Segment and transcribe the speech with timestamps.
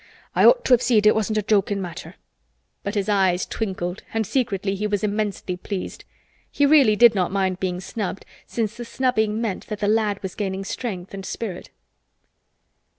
[0.35, 2.15] "I ought to have seed it wasn't a jokin' matter,"
[2.81, 6.05] but his eyes twinkled and secretly he was immensely pleased.
[6.49, 10.33] He really did not mind being snubbed since the snubbing meant that the lad was
[10.33, 11.69] gaining strength and spirit.